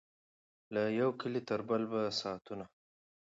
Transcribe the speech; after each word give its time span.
له 0.73 0.81
یوه 0.99 1.13
کلي 1.21 1.41
تر 1.49 1.59
بل 1.69 1.81
به 1.91 2.01
ساعتونه 2.19 2.65